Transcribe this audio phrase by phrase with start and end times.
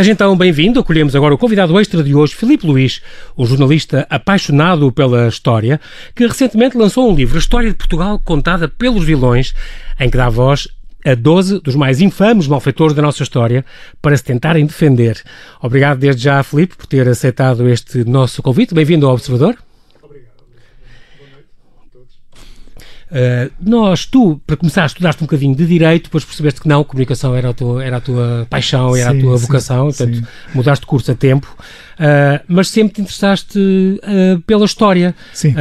[0.00, 0.80] Seja então bem-vindo.
[0.80, 3.02] Acolhemos agora o convidado extra de hoje, Filipe Luís,
[3.36, 5.78] um jornalista apaixonado pela história,
[6.16, 9.52] que recentemente lançou um livro, A História de Portugal Contada pelos Vilões,
[10.00, 10.68] em que dá voz
[11.04, 13.62] a 12 dos mais infames malfeitores da nossa história
[14.00, 15.22] para se tentarem defender.
[15.60, 18.72] Obrigado desde já, Filipe, por ter aceitado este nosso convite.
[18.72, 19.54] Bem-vindo ao Observador.
[23.10, 27.34] Uh, nós, tu, para começar, estudaste um bocadinho de Direito, depois percebeste que não, comunicação
[27.34, 30.26] era a tua, era a tua paixão, era sim, a tua vocação, sim, portanto, sim.
[30.54, 31.56] mudaste de curso a tempo.
[31.98, 35.14] Uh, mas sempre te interessaste uh, pela história.
[35.32, 35.54] Sim.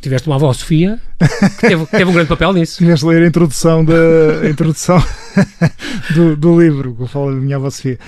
[0.00, 2.78] Tiveste uma avó, Sofia, que teve, teve, um grande papel nisso.
[2.78, 3.94] Tiveste a ler a introdução, da,
[4.42, 5.02] a introdução
[6.14, 7.98] do, do, livro, que eu falo da minha avó Sofia.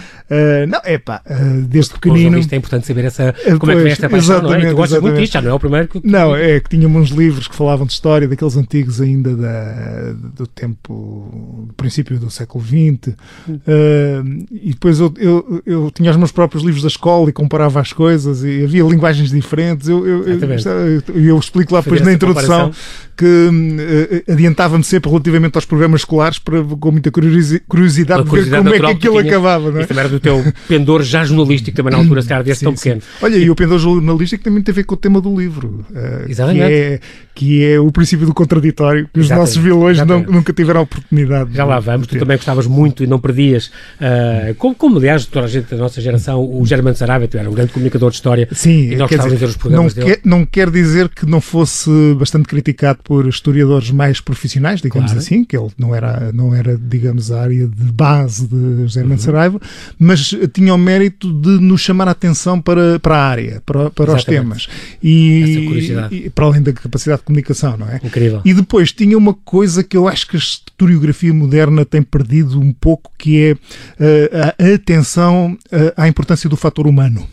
[0.69, 1.23] não, é pá,
[1.69, 2.39] desde pequenino.
[2.39, 4.67] Isto é importante saber essa, como é que vem esta paixão, não é?
[4.67, 6.01] Tu gostas muito disto, já não é o primeiro que.
[6.05, 10.47] Não, é que tínhamos uns livros que falavam de história, daqueles antigos ainda da, do
[10.47, 13.15] tempo, do princípio do século XX.
[13.49, 14.47] Hum.
[14.51, 17.93] e depois eu, eu, eu tinha os meus próprios livros da escola e comparava as
[17.93, 19.89] coisas e havia linguagens diferentes.
[19.89, 22.73] Eu, eu, eu, eu explico lá depois na introdução
[23.17, 28.79] que uh, adiantava-me sempre relativamente aos programas escolares para, com muita curiosidade, ver como é
[28.79, 29.71] que aquilo que acabava.
[29.71, 29.81] Não é?
[29.81, 32.67] Isso também era do teu pendor já jornalístico, também na altura, se calhar, desse sim,
[32.67, 33.03] tão pequeno.
[33.21, 35.85] Olha, e o pendor jornalístico também tem a ver com o tema do livro.
[35.91, 36.67] Uh, Exatamente.
[36.67, 37.01] Que é,
[37.35, 39.49] que é o princípio do contraditório, que os Exatamente.
[39.49, 41.55] nossos vilões não, nunca tiveram a oportunidade.
[41.55, 45.47] Já lá vamos, tu também gostavas muito e não perdias, uh, como, como aliás toda
[45.47, 48.49] a gente da nossa geração, o Germano Sarabia, tu era um grande comunicador de história.
[48.53, 50.17] Sim, e nós quer dizer, os programas não, dele.
[50.17, 55.25] Quer, não quer dizer que não fosse bastante criticado por historiadores mais profissionais, digamos claro.
[55.25, 59.19] assim, que ele não era, não era, digamos, a área de base de José uhum.
[59.19, 59.61] Saraiva,
[59.99, 64.15] mas tinha o mérito de nos chamar a atenção para, para a área, para, para
[64.15, 64.69] os temas.
[65.03, 68.01] E, e, para além da capacidade de comunicação, não é?
[68.03, 68.43] Incrível.
[68.45, 72.73] E depois tinha uma coisa que eu acho que a historiografia moderna tem perdido um
[72.73, 77.27] pouco, que é uh, a atenção uh, à importância do fator humano.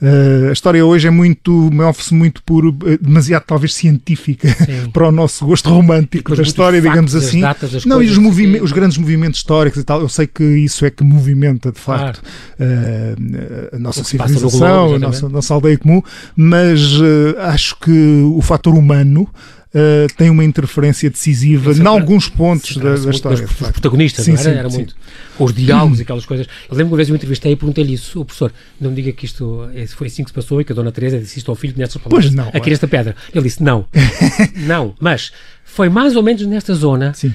[0.00, 4.48] Uh, a história hoje é muito, move-se muito por uh, demasiado talvez científica
[4.92, 7.40] para o nosso gosto romântico da história, digamos assim.
[7.40, 8.18] Datas, não, e os,
[8.62, 12.20] os grandes movimentos históricos e tal, eu sei que isso é que movimenta de facto
[12.20, 12.72] claro.
[12.72, 16.02] uh, a nossa civilização, globo, a nossa, a nossa aldeia comum,
[16.34, 16.80] mas
[17.38, 19.28] acho que o fator humano
[19.74, 23.44] uh, tem uma interferência decisiva em alguns pontos da, da história.
[23.44, 24.50] Os protagonistas, sim, não era?
[24.50, 24.76] Sim, era sim.
[24.76, 24.96] muito.
[25.38, 26.46] Os diálogos e aquelas coisas.
[26.70, 29.24] Eu lembro uma vez eu entrevistei e perguntei-lhe isso, o professor, não me diga que
[29.24, 31.74] isto foi assim que se passou e que a dona Teresa disse isto ao filho
[31.76, 32.26] nestas palavras.
[32.26, 32.48] Pois não.
[32.52, 33.16] Aqui nesta pedra.
[33.34, 33.86] Ele disse, não.
[34.66, 35.32] não, mas
[35.72, 37.14] foi mais ou menos nesta zona.
[37.14, 37.32] Sim.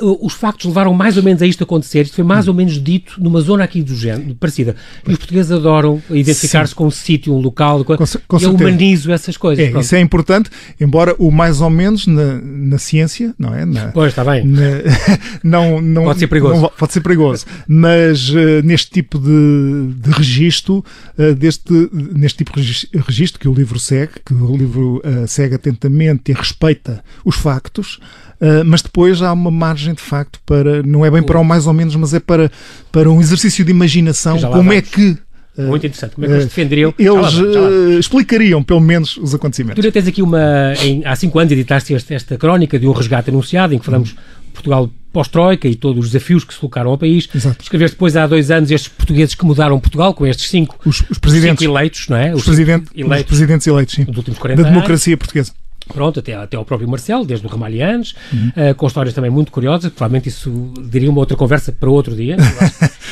[0.00, 2.02] Os factos levaram mais ou menos a isto acontecer.
[2.02, 4.76] Isto foi mais ou menos dito numa zona aqui do género, parecida.
[5.06, 7.84] E os portugueses adoram identificar-se com um sítio, um local.
[7.84, 9.74] Com, com eu humanizo essas coisas.
[9.74, 10.50] É, isso é importante,
[10.80, 13.64] embora o mais ou menos na, na ciência, não é?
[13.64, 14.46] Na, pois, está bem.
[14.46, 14.60] Na,
[15.42, 16.62] não, não, pode ser perigoso.
[16.62, 17.46] Não, pode ser perigoso.
[17.66, 20.84] Mas uh, neste tipo de, de registro,
[21.18, 25.56] uh, deste, neste tipo de registro que o livro segue, que o livro uh, segue
[25.56, 31.04] atentamente e respeita os factos Uh, mas depois há uma margem de facto para, não
[31.04, 32.50] é bem para o mais ou menos, mas é para,
[32.90, 34.74] para um exercício de imaginação, como vamos.
[34.74, 35.18] é que
[35.58, 36.14] ah, muito interessante.
[36.14, 36.94] Como é que eles defenderiam?
[36.98, 37.98] Eles já lá, já lá.
[37.98, 39.84] explicariam, pelo menos, os acontecimentos.
[39.84, 40.72] Tu tens aqui uma.
[40.82, 44.14] Em, há cinco anos editaste esta, esta crónica de um resgate anunciado, em que falamos
[44.52, 47.28] Portugal pós-Troika e todos os desafios que se colocaram ao país.
[47.34, 47.62] Exato.
[47.62, 51.18] Escreveste depois há dois anos estes portugueses que mudaram Portugal, com estes cinco, os, os
[51.18, 52.32] presidentes cinco eleitos, não é?
[52.32, 54.04] Os, os, presidente, eleitos, os presidentes eleitos, sim.
[54.04, 55.52] Dos últimos 40 da democracia portuguesa.
[55.92, 58.70] Pronto, até, até ao próprio Marcelo, desde o Ramalhianes, uhum.
[58.70, 62.36] uh, com histórias também muito curiosas, provavelmente isso diria uma outra conversa para outro dia.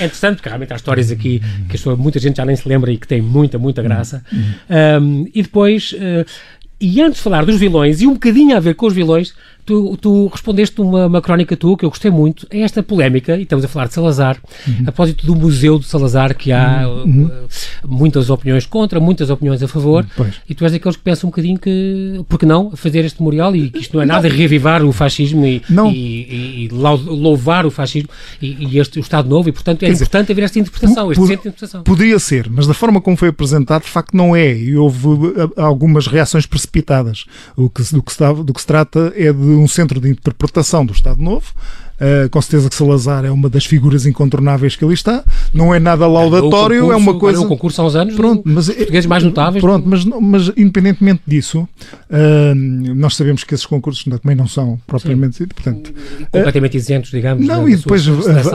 [0.00, 2.96] é interessante, porque realmente há histórias aqui que muita gente já nem se lembra e
[2.96, 4.22] que têm muita, muita graça.
[4.32, 5.02] Uhum.
[5.02, 6.24] Um, e depois, uh,
[6.80, 9.34] e antes de falar dos vilões, e um bocadinho a ver com os vilões,
[9.68, 13.42] tu, tu respondeste uma, uma crónica tua que eu gostei muito, é esta polémica, e
[13.42, 14.76] estamos a falar de Salazar, uhum.
[14.80, 17.26] a propósito do Museu de Salazar, que há uhum.
[17.26, 17.30] uh,
[17.86, 20.36] muitas opiniões contra, muitas opiniões a favor, pois.
[20.48, 23.54] e tu és aqueles que pensam um bocadinho que, por que não, fazer este memorial
[23.54, 24.34] e que isto não é nada não.
[24.34, 28.08] reavivar o fascismo e, e, e, e, louvar o fascismo
[28.40, 31.20] e, este, o Estado Novo, e portanto é Quer importante dizer, haver esta interpretação, este
[31.20, 31.82] centro de interpretação.
[31.82, 35.52] Poderia ser, mas da forma como foi apresentado, de facto não é, e houve uh,
[35.56, 37.26] algumas reações precipitadas.
[37.54, 40.84] O que, do, que se, do que se trata é de um centro de interpretação
[40.84, 41.52] do Estado Novo
[42.00, 45.24] Uh, com certeza que Salazar é uma das figuras incontornáveis que ali está.
[45.52, 47.38] Não é nada laudatório, concurso, é uma coisa.
[47.38, 49.60] É um concurso há uns anos, pronto, mas, é- portugueses mais notáveis.
[49.60, 52.54] Pronto, mas, mas independentemente disso, uh,
[52.94, 55.44] nós sabemos que esses concursos também não são propriamente.
[55.48, 55.92] Portanto,
[56.30, 57.44] completamente uh, isentos, digamos.
[57.44, 58.06] Não, e depois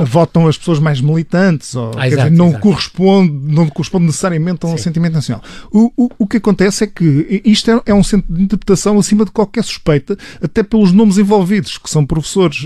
[0.07, 2.62] votam as pessoas mais militantes, ou, ah, exato, dizer, não, exato.
[2.62, 4.84] Corresponde, não corresponde necessariamente a um Sim.
[4.84, 5.44] sentimento nacional.
[5.69, 9.25] O, o, o que acontece é que isto é, é, um centro de interpretação acima
[9.25, 12.66] de qualquer suspeita, até pelos nomes envolvidos, que são professores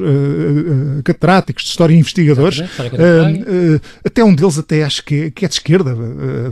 [0.68, 5.48] uh, catedráticos de história investigadores, uh, até um deles até acho que é, que é
[5.48, 5.96] de esquerda,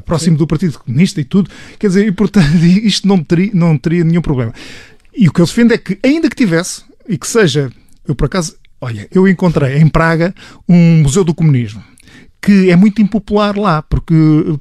[0.06, 0.38] próximo Sim.
[0.38, 4.22] do Partido Comunista e tudo, quer dizer, e portanto isto não teria, não teria nenhum
[4.22, 4.54] problema.
[5.16, 7.72] E o que eu defendo é que, ainda que tivesse, e que seja,
[8.08, 10.34] eu por acaso, olha, eu encontrei em Praga
[10.68, 11.84] um museu do comunismo
[12.46, 14.14] que é muito impopular lá, porque,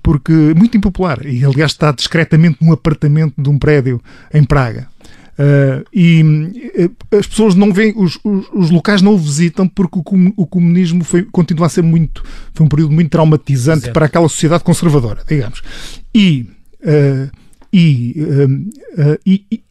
[0.03, 4.01] porque muito impopular, e aliás está discretamente num apartamento de um prédio
[4.33, 4.89] em Praga.
[5.35, 9.99] Uh, e uh, as pessoas não veem, os, os, os, locais não o visitam porque
[9.99, 12.23] o, com, o comunismo foi, continua a ser muito,
[12.53, 13.93] foi um período muito traumatizante Exato.
[13.93, 15.61] para aquela sociedade conservadora, digamos.
[16.15, 16.47] E,
[16.83, 17.31] uh,
[17.73, 18.45] e,
[19.27, 19.64] e,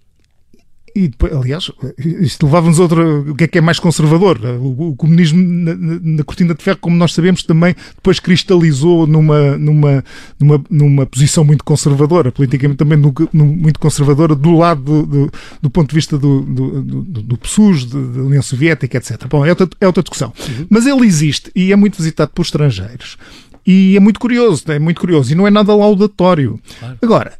[0.95, 3.03] e depois, aliás, isto levava-nos a outra.
[3.03, 4.39] O que é que é mais conservador?
[4.61, 9.57] O, o comunismo na, na, cortina de ferro, como nós sabemos, também depois cristalizou numa,
[9.57, 10.03] numa,
[10.39, 15.31] numa, numa posição muito conservadora, politicamente também no, no, muito conservadora, do lado do, do,
[15.63, 19.27] do, ponto de vista do, do, do, do PSUS, da União Soviética, etc.
[19.27, 20.31] Bom, é outra, é outra discussão.
[20.47, 20.67] Uhum.
[20.69, 23.17] Mas ele existe e é muito visitado por estrangeiros.
[23.65, 25.31] E é muito curioso, é muito curioso.
[25.31, 26.59] E não é nada laudatório.
[26.79, 26.97] Claro.
[27.01, 27.33] Agora,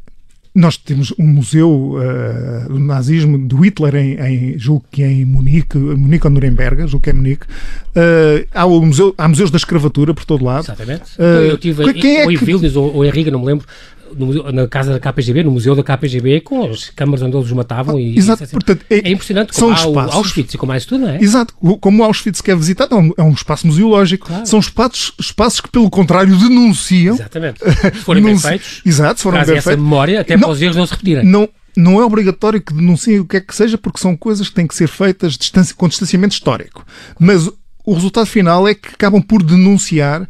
[0.55, 5.77] nós temos um museu uh, do nazismo do Hitler em, em julgo que em Munique,
[5.77, 7.45] Munique ou Nuremberg, julgo que é Munique.
[7.45, 10.65] Uh, há, o museu, há museus da escravatura por todo lado.
[10.65, 11.17] Exatamente.
[11.17, 12.45] Uh, eu tive quem é ou em que...
[12.45, 13.65] Vilnius ou, ou em Riga, não me lembro,
[14.15, 17.53] no, na casa da KPGB, no museu da KPGB, com as câmaras onde eles os
[17.53, 17.99] matavam.
[17.99, 21.01] E, Exato, e, portanto, é, é impressionante como são espaços, Auschwitz e como mais tudo,
[21.01, 21.21] não é?
[21.21, 24.27] Exato, como o Auschwitz que é visitado, é um, é um espaço museológico.
[24.27, 24.45] Claro.
[24.45, 27.15] São espaços, espaços que, pelo contrário, denunciam.
[27.15, 27.59] Exatamente.
[27.93, 29.83] Se forem bem feitos, Exato, se forem bem essa feitos.
[29.83, 31.25] memória, até não, para os erros não se repetirem.
[31.25, 34.55] Não, não é obrigatório que denunciem o que é que seja, porque são coisas que
[34.55, 35.37] têm que ser feitas
[35.75, 36.85] com distanciamento histórico.
[37.19, 37.49] Mas
[37.85, 40.27] o resultado final é que acabam por denunciar uh,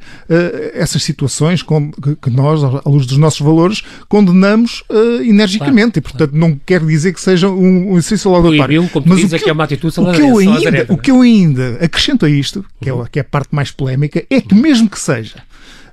[0.73, 5.99] essas situações com, que, nós, à luz dos nossos valores, condenamos uh, energicamente.
[5.99, 6.51] Claro, e, portanto, claro.
[6.51, 8.89] não quer dizer que seja um, um exercício laudatório.
[9.05, 11.77] Mas o que, que, é uma atitude o que, eu ainda, o que eu ainda
[11.79, 14.99] acrescento a isto, que, é, que é a parte mais polémica, é que mesmo que
[14.99, 15.43] seja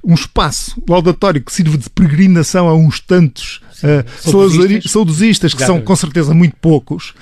[0.03, 5.81] um espaço laudatório que sirva de peregrinação a uns tantos uh, saudosistas, saudosistas que são
[5.81, 7.13] com certeza muito poucos,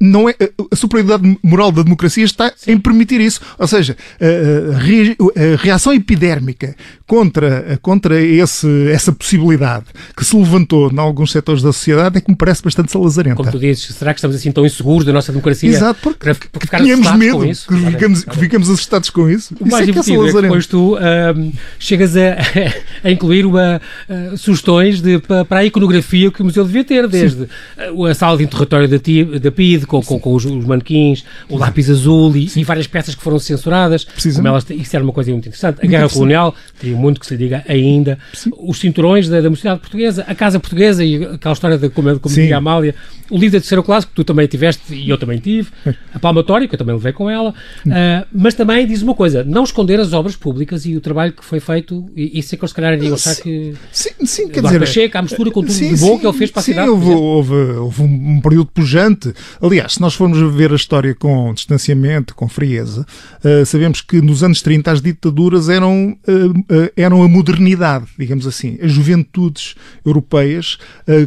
[0.00, 0.34] não é,
[0.70, 2.72] a superioridade moral da democracia está Sim.
[2.72, 3.40] em permitir isso.
[3.58, 6.74] Ou seja, a, reação epidérmica
[7.06, 9.86] contra, contra esse, essa possibilidade
[10.16, 13.36] que se levantou em alguns setores da sociedade é que me parece bastante salazarenta.
[13.36, 15.68] Como tu dizes, será que estamos assim tão inseguros da nossa democracia?
[15.68, 17.68] Exato, porque, para, para ficar tínhamos medo, com isso?
[17.68, 19.54] que, ficamos, que ficamos assustados com isso.
[19.60, 22.36] O mais isso é, que é, é que depois tu uh, chegas a,
[23.04, 27.06] a incluir uma, uh, sugestões de, para, para a iconografia que o museu devia ter,
[27.06, 28.06] desde Sim.
[28.10, 31.90] a sala de interrogatório da, da PID, com, com, com, os, os manequins, o lápis
[31.90, 34.04] azul e, e, várias peças que foram censuradas.
[34.04, 35.76] Como elas, isso era uma coisa muito interessante.
[35.76, 38.18] A muito Guerra Colonial, teria muito que se diga ainda.
[38.32, 38.50] Sim.
[38.58, 42.34] Os cinturões da, da mocidade portuguesa, a Casa Portuguesa e aquela história da como, como
[42.34, 42.94] dizia a Amália,
[43.30, 45.70] o livro da terceira classe, que tu também tiveste e eu também tive,
[46.14, 49.64] a palmatória, que eu também levei com ela, uh, mas também diz uma coisa, não
[49.64, 52.68] esconder as obras públicas e o trabalho que foi feito, e isso é que eu
[52.68, 53.74] se calhar iria achar que...
[53.90, 54.78] Sim, sim quer dizer...
[54.82, 56.72] Pacheco, a mistura com tudo sim, de bom sim, que ele fez para a sim,
[56.72, 56.90] cidade.
[56.90, 59.32] Houve, houve, houve um período pujante.
[59.60, 63.06] Aliás, se nós formos ver a história com distanciamento, com frieza,
[63.44, 68.46] uh, sabemos que nos anos 30 as ditaduras eram, uh, uh, eram a modernidade, digamos
[68.46, 68.78] assim.
[68.82, 69.74] As juventudes
[70.04, 70.78] europeias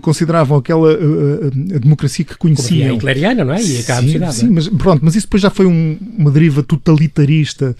[0.01, 0.97] consideravam aquela
[1.51, 2.91] democracia que conheciam.
[2.91, 3.61] A hitleriana, não é?
[3.61, 7.75] E a sim, sim, mas pronto, mas isso depois já foi um, uma deriva totalitarista,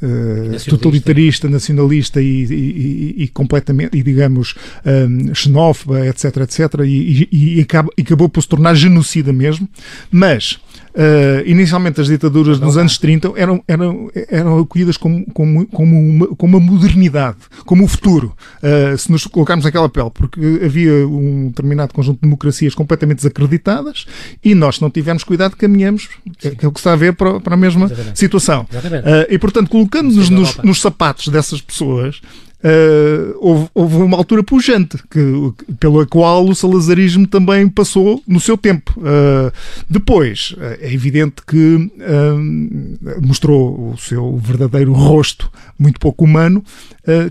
[0.00, 0.70] nacionalista.
[0.70, 7.60] totalitarista, nacionalista e, e, e, completamente, e digamos, um, xenófoba, etc, etc, e, e
[8.00, 9.68] acabou por se tornar genocida mesmo,
[10.10, 10.58] mas
[10.94, 16.26] Uh, inicialmente as ditaduras nos anos 30 eram, eram, eram acolhidas como, como, como, uma,
[16.36, 18.32] como uma modernidade, como o futuro,
[18.62, 24.06] uh, se nos colocarmos naquela pele, porque havia um determinado conjunto de democracias completamente desacreditadas
[24.44, 26.08] e nós, se não tivermos cuidado, caminhamos,
[26.44, 28.16] é, é o que está a ver, para, para a mesma Exatamente.
[28.16, 28.62] situação.
[28.62, 32.20] Uh, e, portanto, colocando-nos nos, nos sapatos dessas pessoas,
[32.64, 38.56] Uh, houve, houve, uma altura pujante que, pela qual o salazarismo também passou no seu
[38.56, 38.94] tempo.
[38.96, 39.52] Uh,
[39.88, 46.64] depois, é evidente que uh, mostrou o seu verdadeiro rosto, muito pouco humano,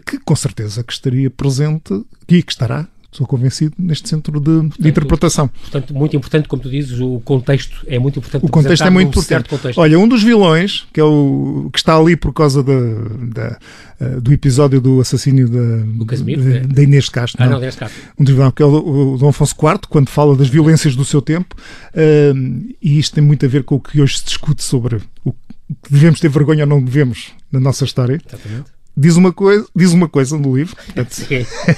[0.05, 4.81] que com certeza que estaria presente e que estará Estou convencido neste centro de, portanto,
[4.81, 5.47] de, interpretação.
[5.47, 8.43] Portanto, muito importante, como tu dizes, o contexto é muito importante.
[8.43, 9.49] O contexto é muito importante.
[9.77, 13.59] Olha, um dos vilões, que é o que está ali por causa da, da
[14.01, 17.43] uh, do episódio do assassínio da, do Casimiro, da, da Inês Castro.
[17.43, 18.01] Ah, não, Inês Castro.
[18.17, 21.05] Um dos vilões, que é o, o Dom Afonso IV, quando fala das violências do
[21.05, 24.63] seu tempo, uh, e isto tem muito a ver com o que hoje se discute
[24.63, 28.19] sobre o que devemos ter vergonha ou não devemos na nossa história.
[28.27, 30.75] Exatamente diz uma coisa, diz uma coisa no livro.
[30.75, 31.27] Portanto,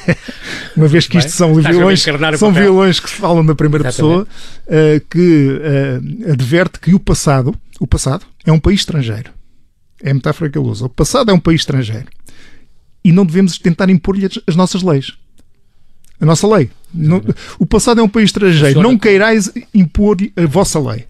[0.76, 2.06] uma vez que isto são vilões,
[2.38, 4.26] são vilões que falam da primeira Exatamente.
[4.26, 5.50] pessoa, uh, que
[6.28, 9.32] uh, adverte que o passado, o passado é um país estrangeiro.
[10.04, 10.86] É a metáfora que ele usa.
[10.86, 12.08] O passado é um país estrangeiro.
[13.04, 15.14] E não devemos tentar impor-lhe as, as nossas leis.
[16.20, 16.70] A nossa lei.
[16.94, 17.22] Não,
[17.60, 18.82] o passado é um país estrangeiro.
[18.82, 21.06] Não queirais impor-lhe a vossa lei.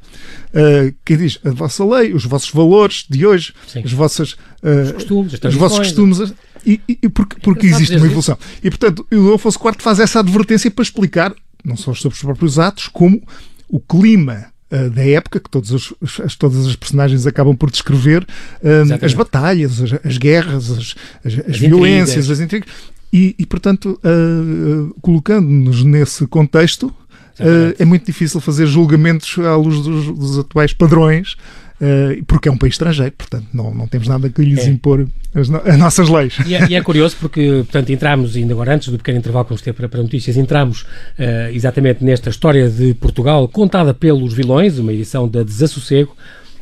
[0.55, 3.81] Uh, quem diz a vossa lei, os vossos valores de hoje, Sim.
[3.83, 4.31] as vossas,
[4.63, 6.17] uh, Os costumes, as os vossos tradições.
[6.19, 6.33] costumes,
[6.65, 8.37] e, e- e porque, porque existe uma evolução.
[8.63, 11.33] E portanto, o Afonso IV faz essa advertência para explicar,
[11.63, 13.21] não só sobre os próprios atos, como
[13.67, 17.69] o clima uh, da época, que todos os- os- as, todas as personagens acabam por
[17.69, 18.25] descrever,
[18.63, 19.05] Exatamente.
[19.05, 20.77] as batalhas, as, as guerras, as,
[21.25, 22.29] as- as As violências, intrigas.
[22.31, 22.69] as intrigas.
[23.11, 26.93] E, e, portanto, uh, uh, colocando-nos nesse contexto.
[27.39, 31.33] Uh, é muito difícil fazer julgamentos à luz dos, dos atuais padrões,
[31.81, 34.69] uh, porque é um país estrangeiro, portanto, não, não temos nada que lhes É.
[34.69, 36.37] impor as, no- as nossas leis.
[36.45, 39.49] E é, e é curioso porque, portanto, entramos, ainda agora antes do pequeno intervalo que
[39.49, 40.85] vamos ter para, para notícias, entramos
[41.19, 46.15] eh, exatamente nesta história de Portugal contada pelos vilões, uma edição da Desassossego,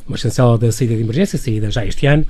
[0.08, 2.26] uma chancela da saída de emergência, saída já este ano,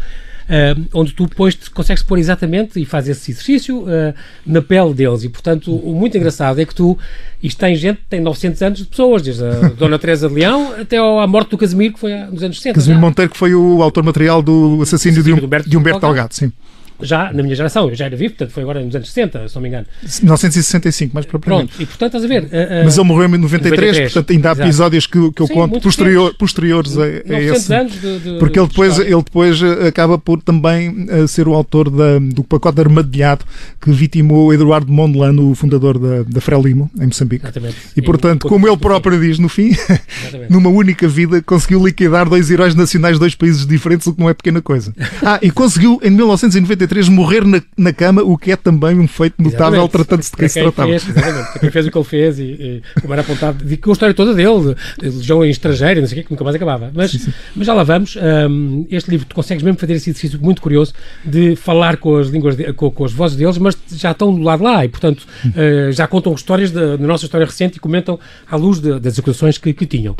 [0.49, 4.15] eh, onde tu depois te consegues pôr exatamente e fazes esse exercício eh,
[4.47, 5.25] na pele deles.
[5.25, 6.99] E, portanto, o muito engraçado é que tu,
[7.43, 10.99] isto tem gente, tem 900 anos de pessoas, desde a Dona Teresa de Leão até
[10.99, 12.75] à morte do Casimiro, que foi nos anos 60.
[12.75, 13.07] Casimiro já.
[13.07, 16.01] Monteiro, que foi o autor material do assassínio de, Assassínio um, de Humberto de Humberto
[16.01, 16.15] Delgado.
[16.15, 16.53] Delgado, sim.
[17.01, 19.55] Já na minha geração, eu já era vivo, portanto foi agora nos anos 60, se
[19.55, 19.87] não me engano.
[20.23, 21.69] 1965, mais propriamente.
[21.69, 22.49] Pronto, e portanto estás a ver.
[22.53, 24.69] eh, Mas ele morreu em 93, 93, portanto ainda há exato.
[24.69, 27.75] episódios que, que eu Sim, conto posterior, posteriores a, a 900 esse.
[27.75, 29.13] anos de, de- Porque ele de depois, história.
[29.13, 33.45] ele depois eh, acaba por também eh, ser o autor da- do pacote armadilhado
[33.81, 37.45] que vitimou Eduardo Mondlane, o fundador da, da Frelimo, em Moçambique.
[37.45, 37.77] Exatamente.
[37.97, 39.71] E portanto, Em- como ele próprio diz no fim,
[40.49, 44.29] numa única vida conseguiu liquidar dois heróis nacionais de dois países diferentes, o que não
[44.29, 44.93] é pequena coisa.
[45.27, 49.35] Ah, e conseguiu em 1993 morrer na, na cama, o que é também um feito
[49.43, 50.89] notável tratando-se de Para quem se tratava.
[50.89, 53.91] Fez, exatamente, quem fez o que ele fez e, e como era apontado, e com
[53.91, 56.91] a história toda dele, de legião estrangeira, não sei o quê, que nunca mais acabava.
[56.95, 58.17] Mas, mas já lá vamos.
[58.51, 60.93] hum, este livro, tu consegues mesmo fazer esse exercício muito curioso
[61.25, 64.43] de falar com as línguas, de- com, com as vozes deles, mas já estão do
[64.43, 65.27] lado lá e, portanto,
[65.57, 68.19] eh, já contam histórias da, da nossa história recente e comentam
[68.51, 70.15] à luz de- das acusações que, que tinham.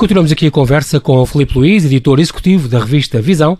[0.00, 3.58] Continuamos aqui a conversa com o Filipe Luiz, editor executivo da revista Visão,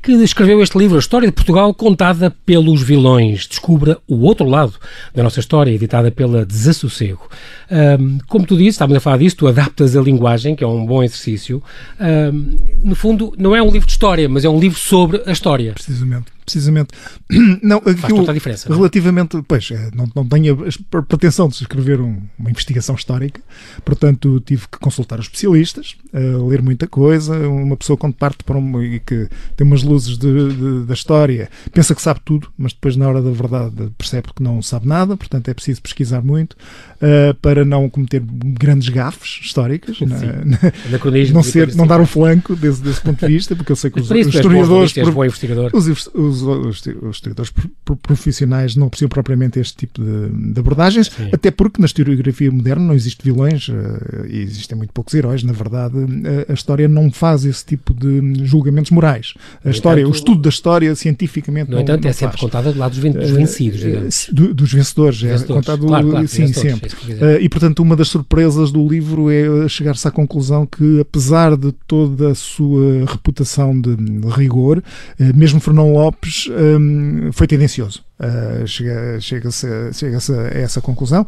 [0.00, 3.46] que escreveu este livro, A História de Portugal, contada pelos vilões.
[3.46, 4.72] Descubra o outro lado
[5.14, 7.28] da nossa história, editada pela Desassossego.
[7.70, 10.86] Ahm, como tu disse, estávamos a falar disso, tu adaptas a linguagem, que é um
[10.86, 11.62] bom exercício.
[12.00, 15.30] Ahm, no fundo, não é um livro de história, mas é um livro sobre a
[15.30, 15.74] história.
[15.74, 16.88] Precisamente, precisamente.
[17.62, 18.68] Não, Faz toda a diferença.
[18.68, 18.78] não é?
[18.78, 23.40] relativamente, pois, eh, não, não tenho a a pretensão de escrever um- uma investigação histórica,
[23.84, 26.18] portanto tive que consultar os especialistas, eh,
[26.48, 30.54] ler muita coisa, uma pessoa quando parte para um, e que tem umas luzes de-
[30.54, 34.42] de- da história, pensa que sabe tudo, mas depois na hora da verdade percebe que
[34.42, 36.56] não sabe nada, portanto é preciso pesquisar muito
[37.02, 42.06] eh, para não cometer grandes gafes históricas, na- na- Anacronismo não, ser, não dar um
[42.06, 45.70] flanco desse, desse ponto de vista, porque eu sei que os, os historiadores investigador.
[45.74, 46.76] os, os, os,
[47.10, 51.28] historiadores pro- pro- profissionais não apreciam propriamente este tipo de, de abordagens, Sim.
[51.32, 55.42] até porque na historiografia moderna não existe vilões eh, e existem muito poucos heróis.
[55.42, 55.94] Na verdade,
[56.24, 59.34] eh, a história não faz esse tipo de julgamentos morais.
[59.64, 62.38] A No história, entanto- o estudo da história cientificamente No não, entanto, não é sempre
[62.38, 62.40] faz.
[62.40, 64.28] contada do lado dos, ven- dos vencidos, digamos.
[64.32, 65.66] do- dos vencedores, é Vencedores.
[65.66, 66.91] contado Claro, claro, sim, sempre.
[67.08, 71.72] Eh, e portanto, uma das surpresas do livro é chegar-se à conclusão que, apesar de
[71.86, 73.96] toda a sua reputação de,
[74.28, 74.82] rigor,
[75.18, 78.04] eh, mesmo Fernão Lopes hum, foi tendencioso.
[78.22, 81.26] Eh, chega- Chega-se a, chega-se a essa conclusão.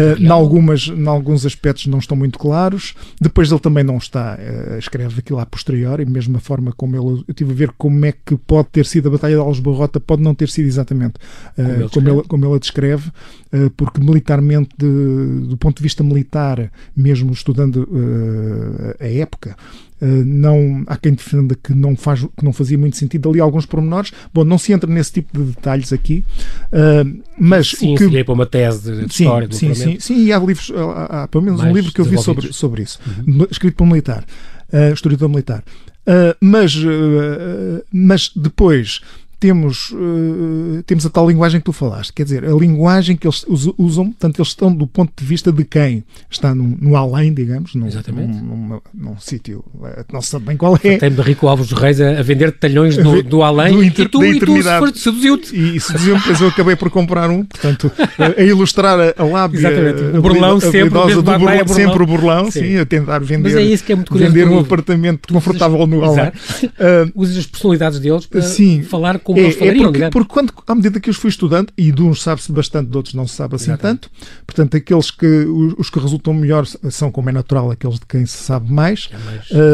[0.00, 0.18] Uh, real.
[0.18, 2.94] em algumas, em alguns aspectos não estão muito claros.
[3.20, 7.24] Depois ele também não está, uh, escreve aquilo a posteriori, mesmo a forma como ele.
[7.28, 10.00] Eu tive a ver como é que pode ter sido a Batalha de Alves Barrota,
[10.00, 13.08] pode não ter sido exatamente uh, Como ele como, ele, como ele a descreve,
[13.52, 19.54] uh, porque militarmente, de- do ponto de vista militar, mesmo estudando uh, a época.
[20.00, 23.66] Uh, não há quem defenda que não faz que não fazia muito sentido ali alguns
[23.66, 24.12] pormenores.
[24.32, 26.24] Bom não se entra nesse tipo de detalhes aqui
[26.72, 30.24] uh, mas Sim, o que para uma tese de, Sim, história, do sim, sim, sim,
[30.24, 32.82] e há livros, há, há pelo menos um Mais livro que eu vi sobre, sobre
[32.82, 33.24] isso, Uhum.
[33.38, 34.24] no- escrito por um militar,
[34.72, 35.62] uh, historiador militar.
[36.06, 39.00] Uh, mas, uh, mas depois
[39.40, 43.44] temos, uh, temos a tal linguagem que tu falaste, quer dizer, a linguagem que eles
[43.48, 47.32] us- usam, portanto, eles estão do ponto de vista de quem está no, no além,
[47.32, 48.36] digamos, num, Exatamente.
[48.36, 51.68] num, numa- num sítio, uh, não se sabe bem qual é, Tem de Rico Alves
[51.68, 54.52] dos Reis a, a vender talhões do, do além do inter- e tu, e tu
[54.94, 55.56] seduziu-te.
[55.56, 59.58] e seduziu-me, depois eu acabei por comprar um, portanto, a, a ilustrar a, a lábia
[59.58, 60.02] Exatamente.
[60.16, 61.74] a O burlão habilidosa sempre, do mesmo burlão, a burlão.
[61.74, 62.60] sempre o burlão, Sim.
[62.60, 63.96] sim, a tentar vender, é é
[64.28, 66.30] vender do um apartamento confortável no além.
[66.78, 68.82] Ah, Usas as personalidades deles para Sim.
[68.82, 71.92] falar como é, falariam, é porque, porque quando, à medida que os fui estudando, e
[71.92, 74.08] de uns sabe-se bastante, de outros não se sabe assim Exatamente.
[74.08, 74.10] tanto,
[74.46, 78.26] portanto, aqueles que, os, os, que resultam melhor são, como é natural, aqueles de quem
[78.26, 79.08] se sabe mais.
[79.12, 79.18] É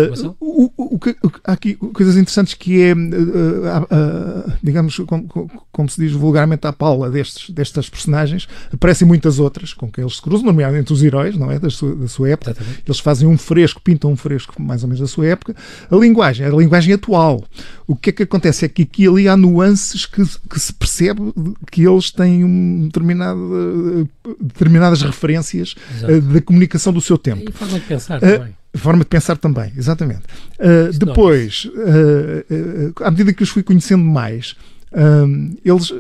[0.08, 1.00] mais uh, o, o, o,
[1.44, 6.72] há aqui coisas interessantes que é, uh, uh, digamos, como, como, se diz vulgarmente, à
[6.72, 11.36] paula destes, destas personagens, aparecem muitas outras com quem eles se cruzam, nomeadamente os heróis,
[11.36, 11.58] não é?
[11.58, 12.50] Da sua, da sua época.
[12.50, 12.82] Exatamente.
[12.86, 15.54] Eles fazem um fresco, pintam um fresco mais ou menos da sua época.
[15.90, 17.44] A linguagem, a linguagem atual.
[17.86, 18.64] O que é que acontece?
[18.64, 21.20] É que aqui e ali há nuances que, que se percebe
[21.70, 24.08] que eles têm um determinado,
[24.40, 27.48] determinadas referências uh, da comunicação do seu tempo.
[27.48, 28.56] E forma de pensar uh, também.
[28.74, 30.22] Forma de pensar também, exatamente.
[30.58, 31.70] Uh, depois,
[33.02, 34.54] à medida que os fui conhecendo mais,
[35.64, 35.92] eles,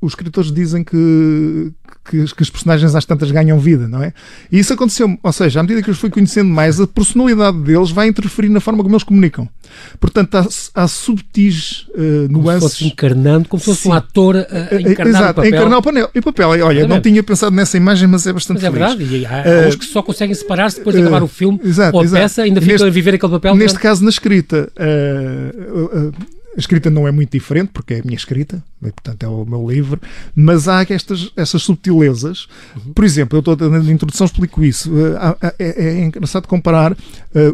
[0.00, 1.72] os escritores dizem que,
[2.04, 4.12] que, que, os personagens às tantas ganham vida, não é?
[4.52, 7.90] E isso aconteceu, ou seja, à medida que os fui conhecendo mais, a personalidade deles
[7.90, 9.48] vai interferir na forma como eles comunicam.
[9.98, 12.60] Portanto, há, há subtis uh, nuances.
[12.60, 13.88] Como se fosse encarnando, como se fosse Sim.
[13.88, 15.48] um ator a, encarnar Exato, o papel.
[15.48, 16.10] encarnar o papel.
[16.14, 19.02] E o papel, olha, não tinha pensado nessa imagem, mas é bastante Mas é verdade,
[19.02, 22.02] e há, há uns que só conseguem separar-se depois de acabar o filme exato, ou
[22.02, 22.22] a exato.
[22.22, 23.54] peça, ainda ficam neste, a viver aquele papel.
[23.54, 26.12] Neste caso, na escrita, uh, uh,
[26.56, 29.44] a escrita não é muito diferente, porque é a minha escrita, e, portanto é o
[29.44, 30.00] meu livro,
[30.34, 32.46] mas há estas, essas subtilezas.
[32.76, 32.92] Uhum.
[32.92, 34.90] Por exemplo, eu estou na introdução explico isso.
[35.40, 36.96] É, é, é engraçado comparar uh,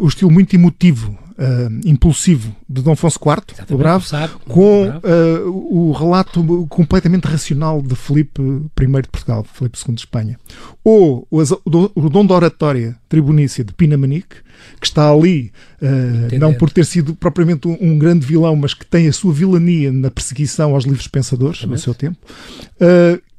[0.00, 4.88] o estilo muito emotivo uh, impulsivo de Dom Afonso IV, Exatamente, o Bravo, sabe, com
[4.88, 10.38] uh, o relato completamente racional de Filipe I de Portugal, Filipe II de Espanha.
[10.84, 14.36] Ou o, dom da oratória tribunícia de Pina Manique,
[14.78, 18.84] que está ali, uh, não por ter sido propriamente um, um, grande vilão, mas que
[18.84, 21.78] tem a sua vilania na perseguição aos livros pensadores Exatamente.
[21.78, 22.18] no seu tempo.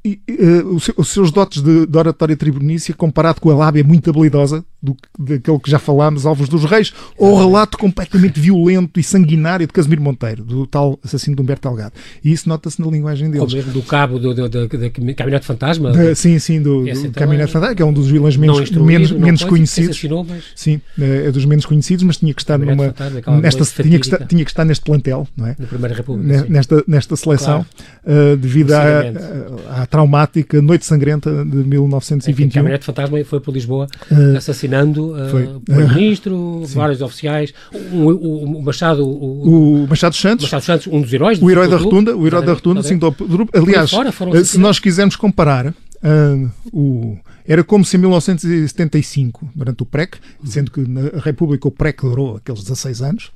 [0.04, 4.64] E, uh, os seus dotes de, de, oratória tribunícia comparado com a lábia muito habilidosa
[4.82, 9.66] do, daquele que já falámos, Alvos dos Reis, ou o relato completamente violento e sanguinário
[9.66, 11.92] de Casimiro Monteiro, do tal assassino de Humberto Delgado.
[12.24, 13.48] E isso nota-se na linguagem deles.
[13.48, 15.92] Ou mesmo do cabo do, do, do, do Caminhonete Fantasma?
[16.14, 19.44] Sim, sim, do, do Caminhonete é, Fantasma, que é um dos vilões menos, menos, menos
[19.44, 20.02] conhecidos.
[20.28, 20.44] Mas...
[20.56, 22.86] Sim, é, é dos menos conhecidos, mas tinha que estar numa.
[22.86, 25.56] Fantasma, nesta, tinha, que estar, tinha que estar neste plantel, não é?
[25.58, 26.46] Na Primeira República.
[26.48, 27.64] Nesta, nesta seleção,
[28.04, 28.32] claro.
[28.32, 32.48] uh, devido à, à traumática Noite Sangrenta de 1921.
[32.48, 34.36] O Caminhonete Fantasma foi por Lisboa uh,
[34.72, 39.06] assassinando uh, o Primeiro-Ministro, vários oficiais, o, o, o Machado.
[39.06, 40.46] O, o, Machado Santos.
[40.46, 41.40] Machado Santos, um dos heróis.
[41.40, 43.14] O herói da Rotunda, o herói da Rotunda, sim, do,
[43.54, 44.12] aliás, fora,
[44.44, 45.74] se nós quisermos comparar.
[46.04, 51.70] Uh, o, era como se em 1975, durante o PREC, sendo que na República o
[51.70, 53.30] PREC durou aqueles 16 anos,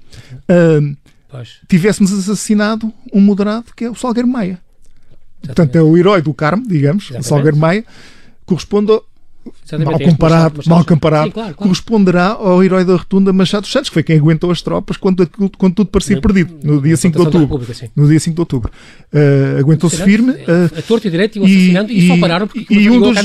[0.50, 0.96] uh,
[1.68, 4.60] tivéssemos assassinado um moderado que é o Salgueiro Maia.
[5.44, 7.24] Portanto, é o herói do Carmo, digamos, Exatamente.
[7.24, 7.84] o Salgueiro Maia,
[8.44, 8.90] corresponde
[9.84, 11.54] mal comparado, mal comparado claro, claro.
[11.54, 15.74] corresponderá ao herói da rotunda Machado Santos, que foi quem aguentou as tropas quando, quando
[15.74, 17.66] tudo parecia perdido, no dia 5 de outubro.
[17.94, 18.70] No dia 5 de outubro.
[19.12, 20.32] Uh, Aguentou-se firme.
[20.32, 23.16] Uh, a torto e direito iam assassinando e, e só pararam porque e um dos,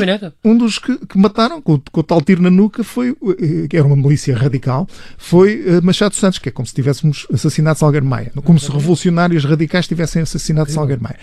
[0.43, 3.77] um dos que, que mataram com, com, o tal tiro na nuca foi, eh, que
[3.77, 8.05] era uma milícia radical, foi uh, Machado Santos, que é como se tivéssemos assassinado Salgueiro
[8.05, 11.17] Maia, como se revolucionários radicais tivessem assassinado Salgueiro Maia.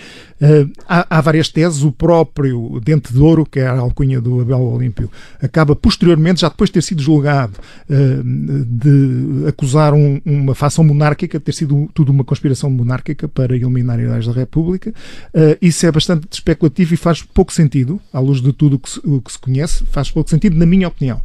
[0.88, 4.60] Há, há, várias teses, o próprio Dente de Ouro, que é a alcunha do Abel
[4.60, 5.07] Olímpio,
[5.42, 7.54] acaba posteriormente, já depois de ter sido julgado,
[7.88, 13.98] de acusar um, uma facção monárquica, de ter sido tudo uma conspiração monárquica para eliminar
[13.98, 14.90] heróis da República.
[15.34, 18.90] Uh, isso é bastante especulativo e faz pouco sentido, à luz de tudo o que
[18.90, 21.20] se, o que se conhece, faz pouco sentido, na minha opinião.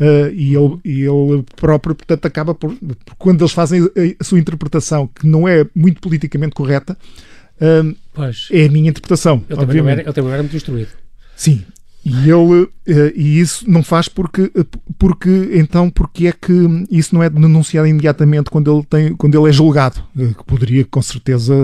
[0.00, 3.82] Uh, e, ele, e próprio, portanto, acaba por, por, quando eles fazem
[4.18, 6.96] a, sua interpretação, que não é muito politicamente correta,
[8.52, 9.44] é a minha interpretação.
[9.48, 10.90] Ele também, era, ele também era muito instruído.
[11.34, 11.64] Sim,
[12.04, 14.64] e ele eh, e isso não faz porque eh,
[14.98, 16.52] porque então porque é que
[16.90, 20.84] isso não é denunciado imediatamente quando ele tem quando ele é julgado eh, que poderia
[20.84, 21.54] com certeza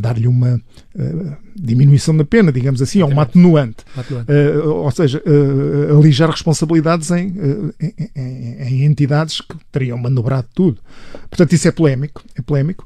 [0.00, 0.60] dar-lhe uma
[1.56, 3.78] diminuição da pena, digamos assim, ou uma atenuante.
[3.96, 5.22] Uh, ou seja,
[5.96, 7.34] alijar responsabilidades em,
[7.80, 10.78] em, em, em, entidades que teriam manobrado tudo.
[11.28, 12.22] Portanto, isso é polémico.
[12.36, 12.84] É polémico.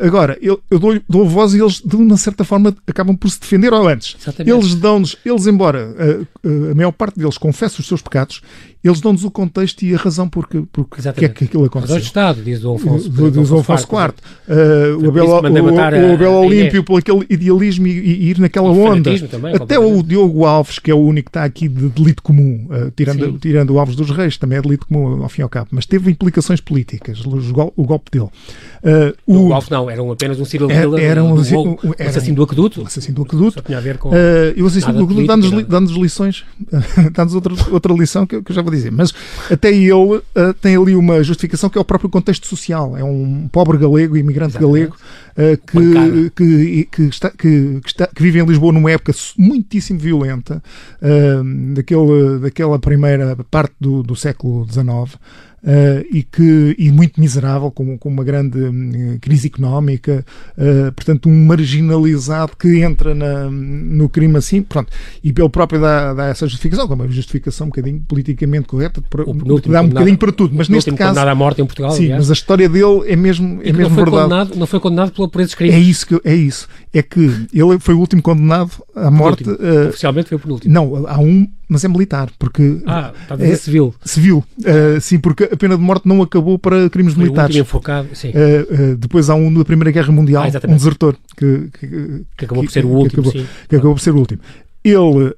[0.00, 3.40] Agora, eu, eu dou, dou voz e eles, de uma certa forma, acabam por se
[3.40, 4.16] defender ou antes.
[4.20, 4.56] Exatamente.
[4.56, 5.94] Eles dão-nos, eles, embora
[6.44, 8.40] a maior parte deles confesse os seus pecados,
[8.86, 11.96] eles dão-nos o contexto e a razão porque, porque que é que aquilo aconteceu.
[11.96, 14.14] Razão de Estado, diz o Afonso, do, diz o Afonso IV.
[14.48, 18.78] Uh, o Abel, o, o Abel Olímpio, por aquele idealismo e, e ir naquela e
[18.78, 19.28] onda.
[19.28, 22.68] Também, Até o Diogo Alves, que é o único que está aqui de delito comum,
[22.70, 25.48] uh, tirando, tirando o Alves dos Reis, também é delito comum ao fim e ao
[25.48, 28.28] cabo, mas teve implicações políticas, o, golpe dele.
[28.82, 32.36] Uh, o, o Alves não, era apenas um serial killer, era, um, um, um, assassino
[32.36, 32.82] do aqueduto.
[32.82, 33.54] Um assassino do aqueduto.
[33.54, 34.10] Só tinha a ver com.
[34.10, 36.44] Uh, o assassino do aqueduto dá-nos lições,
[37.12, 38.75] dá-nos outra, outra lição que, que eu já vou dizer.
[38.90, 39.12] Mas
[39.50, 40.22] até ele uh,
[40.60, 42.96] tem ali uma justificação que é o próprio contexto social.
[42.96, 44.90] É um pobre galego, imigrante Exatamente.
[44.90, 44.96] galego,
[45.36, 50.62] uh, que, que, que, está, que, está, que, vive em Lisboa numa época muitíssimo violenta,
[51.02, 55.18] uh, daquele, daquela primeira parte do, do século XIX.
[55.66, 60.24] Uh, e, que, e muito miserável, com, com uma grande uh, crise económica,
[60.56, 64.92] uh, portanto, um marginalizado que entra na, no crime assim, pronto,
[65.24, 69.02] e pelo próprio dá, dá essa justificação, como é uma justificação um bocadinho politicamente correta,
[69.68, 71.18] dá um bocadinho para tudo, mas neste caso.
[71.18, 71.90] à morte em Portugal.
[71.90, 72.20] Sim, aliás.
[72.20, 74.22] mas a história dele é mesmo, é mesmo não verdade.
[74.22, 75.74] Condenado, não foi condenado por, por esses crimes.
[75.74, 76.68] É isso, que, é isso.
[76.94, 79.44] É que ele foi o último condenado à morte.
[79.88, 80.72] Oficialmente foi o penúltimo.
[80.72, 82.80] Não, há um mas é militar, porque.
[82.86, 83.94] Ah, está a dizer é, civil.
[84.04, 87.56] Civil, uh, sim, porque a pena de morte não acabou para crimes Foi militares.
[87.56, 88.28] enfocado, sim.
[88.28, 92.44] Uh, uh, depois há um da Primeira Guerra Mundial, ah, um desertor, que, que, que
[92.44, 93.22] acabou por ser o último.
[93.22, 94.40] Que acabou, que acabou por ser o último.
[94.84, 95.34] Ele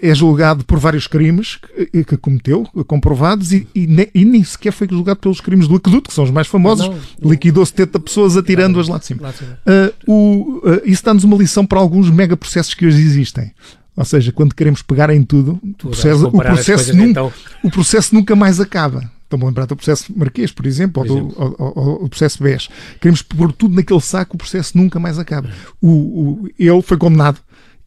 [0.00, 1.58] é julgado por vários crimes
[1.92, 5.76] que, que cometeu, comprovados, e, e, ne, e, nem sequer foi julgado pelos crimes do
[5.76, 6.90] aqueduto, que são os mais famosos.
[7.22, 9.24] Liquidou 70 pessoas atirando-as lá de cima.
[9.24, 9.58] Lá de cima.
[10.06, 13.52] o, isso dá-nos uma lição para alguns megaprocessos que hoje existem.
[13.98, 17.32] Ou seja, quando queremos pegar em tudo, o processo, o processo, nunca, então...
[17.64, 19.10] o processo nunca mais acaba.
[19.24, 21.34] Estou-me a lembrar do processo Marquês, por exemplo, por ou, exemplo.
[21.34, 22.68] Do, ou, ou, ou, o processo BES.
[23.00, 25.50] Queremos pôr tudo naquele saco, o processo nunca mais acaba.
[25.82, 27.40] O, o, ele foi condenado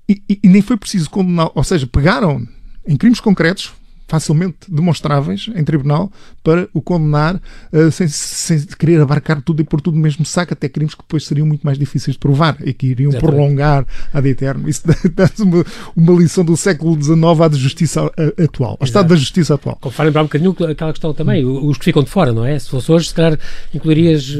[0.07, 2.45] e, e, e nem foi preciso condenar, ou seja, pegaram
[2.85, 3.71] em crimes concretos,
[4.11, 6.11] facilmente demonstráveis em tribunal
[6.43, 7.35] para o condenar
[7.71, 11.01] uh, sem, sem, querer abarcar tudo e pôr tudo no mesmo saco, até crimes que
[11.01, 13.33] depois seriam muito mais difíceis de provar e que iriam Exatamente.
[13.37, 14.67] prolongar ad eterno.
[14.67, 14.81] Isso
[15.15, 19.15] dá uma, uma lição do século XIX à de justiça eh, atual, ao estado da
[19.15, 19.79] justiça atual.
[19.81, 22.59] Faz lembrar um bocadinho aquela questão também, os que ficam de fora, não é?
[22.59, 23.39] Se fosse hoje, se calhar
[23.73, 24.37] incluirias.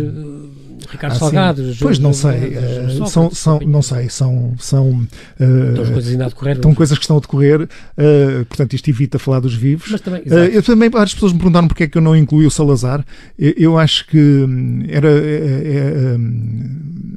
[0.89, 1.76] Ricardo ah, Salgado.
[1.80, 6.56] Pois não sei, uh, são, são, não sei, são, são uh, coisas ainda a decorrer.
[6.56, 9.89] Estão coisas que estão a decorrer, uh, portanto isto evita falar dos vivos.
[9.91, 12.52] Mas também, eu também, várias pessoas me perguntaram porque é que eu não incluí o
[12.52, 13.06] Salazar.
[13.38, 16.17] Eu, eu acho que hum, era, é, é,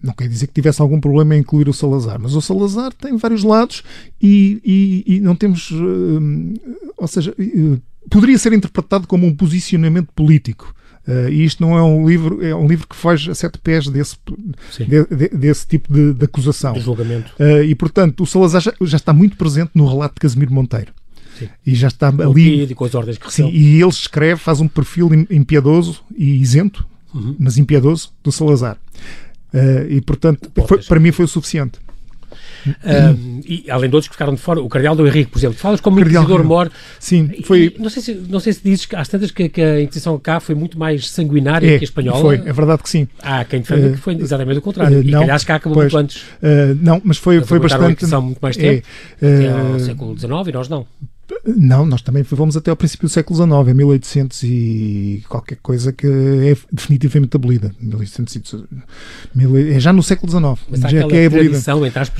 [0.02, 3.16] não quer dizer que tivesse algum problema em incluir o Salazar, mas o Salazar tem
[3.16, 3.82] vários lados
[4.20, 6.54] e, e, e não temos, hum,
[6.96, 7.34] ou seja,
[8.10, 10.74] poderia ser interpretado como um posicionamento político.
[11.06, 13.88] Uh, e isto não é um livro, é um livro que foge a sete pés
[13.88, 14.16] desse,
[14.78, 16.72] de, de, desse tipo de, de acusação.
[16.72, 17.30] De julgamento.
[17.38, 20.92] Uh, e, portanto, o Salazar já, já, está muito presente no relato de Casimiro Monteiro.
[21.38, 21.48] Sim.
[21.66, 22.62] E já está ali.
[22.62, 26.86] E com as ordens que sim, e ele escreve, faz um perfil impiedoso e isento,
[27.12, 27.36] uhum.
[27.38, 28.78] mas impiedoso, do Salazar.
[29.52, 31.78] Uh, e, portanto, foi, para mim foi o suficiente.
[32.66, 35.56] Uh, e além de outros que ficaram de fora, o Cardeal do Henrique, por exemplo,
[35.58, 36.70] falas como Inquisidor Mor.
[36.98, 37.74] Sim, foi.
[37.76, 40.18] E, não, sei se, não sei se dizes que às tantas que, que a Inquisição
[40.18, 42.20] cá foi muito mais sanguinária é, que a espanhola.
[42.20, 43.08] Foi, é verdade que sim.
[43.22, 44.98] Há quem defenda uh, que foi exatamente o contrário.
[44.98, 46.22] Uh, e não, que aliás cá acabou pois, muito antes.
[46.22, 48.06] Uh, não, mas foi, foi bastante.
[48.16, 48.86] muito mais tempo,
[49.20, 50.86] é, até ao século XIX e nós não.
[51.46, 55.92] Não, nós também fomos até ao princípio do século XIX, em 1800 e qualquer coisa
[55.92, 57.74] que é definitivamente abolida.
[57.80, 58.64] 1800
[59.74, 61.58] é já no século XIX, Mas já que é abolida.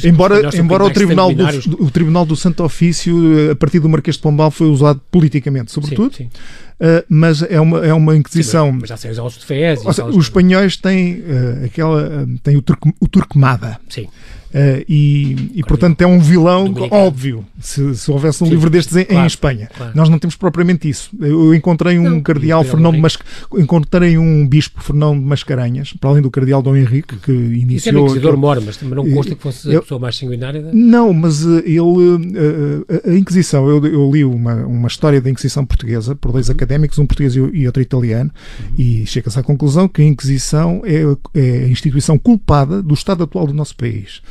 [0.04, 4.22] Embora, embora o, tribunal do, o Tribunal do Santo Ofício, a partir do Marquês de
[4.22, 6.14] Pombal, foi usado politicamente, sobretudo.
[6.14, 6.30] Sim, sim.
[6.74, 8.72] Uh, mas é uma, é uma inquisição.
[8.72, 9.80] Sim, mas já sei os altos de Fez.
[9.84, 12.26] Os espanhóis têm uh, aquela.
[12.42, 13.78] Têm o, turco, o Turquemada.
[13.88, 14.08] Sim.
[14.54, 18.96] Uh, e, e portanto é um vilão óbvio se, se houvesse um Sim, livro destes
[18.96, 19.68] em, claro, em Espanha.
[19.76, 19.92] Claro.
[19.96, 21.10] Nós não temos propriamente isso.
[21.20, 23.18] Eu encontrei um não, cardeal Fernão Mas,
[23.56, 28.06] encontrei um bispo Fernão de Mascarenhas, para além do cardeal Dom Henrique, que iniciou.
[28.06, 28.36] Isso é aquele...
[28.36, 30.62] mora, mas também não consta que fosse eu, a pessoa mais sanguinária.
[30.62, 30.70] Da...
[30.72, 31.80] Não, mas uh, ele.
[31.80, 36.54] Uh, a Inquisição, eu, eu, li uma, uma história da Inquisição portuguesa por dois uhum.
[36.54, 38.74] académicos, um português e outro italiano, uhum.
[38.78, 41.02] e chega-se à conclusão que a Inquisição é,
[41.34, 44.22] é a instituição culpada do estado atual do nosso país